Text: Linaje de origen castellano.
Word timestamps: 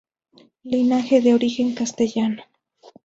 Linaje 0.63 1.21
de 1.21 1.35
origen 1.35 1.75
castellano. 1.75 2.41